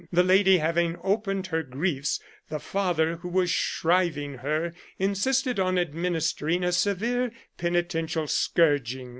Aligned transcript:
The 0.11 0.23
lady 0.23 0.57
having 0.57 0.97
opened 1.03 1.45
her 1.53 1.61
griefs, 1.61 2.19
the 2.49 2.59
father 2.59 3.17
who 3.17 3.29
was 3.29 3.51
shriving 3.51 4.39
her 4.39 4.73
insisted 4.97 5.59
on 5.59 5.77
administering 5.77 6.63
a 6.63 6.71
severe 6.71 7.31
penitential 7.59 8.25
scourging. 8.27 9.09